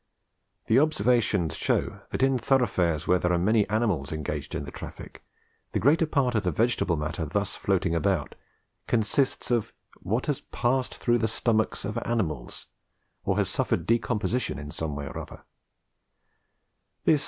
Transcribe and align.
The 0.65 0.79
observations 0.79 1.55
show 1.55 1.99
that 2.09 2.23
in 2.23 2.39
thoroughfares 2.39 3.05
where 3.05 3.19
there 3.19 3.31
are 3.33 3.37
many 3.37 3.69
animals 3.69 4.11
engaged 4.11 4.55
in 4.55 4.63
the 4.65 4.71
traffic, 4.71 5.23
the 5.73 5.79
greater 5.79 6.07
part 6.07 6.33
of 6.33 6.41
the 6.41 6.49
vegetable 6.49 6.97
matter 6.97 7.23
thus 7.23 7.55
floating 7.55 7.93
about 7.93 8.33
'consists 8.87 9.51
of 9.51 9.73
what 9.99 10.25
has 10.25 10.41
passed 10.41 10.95
through 10.95 11.19
the 11.19 11.27
stomachs 11.27 11.85
of 11.85 11.99
animals,' 12.03 12.65
or 13.25 13.37
has 13.37 13.47
suffered 13.47 13.85
decomposition 13.85 14.57
in 14.57 14.71
some 14.71 14.95
way 14.95 15.05
or 15.05 15.19
other. 15.19 15.43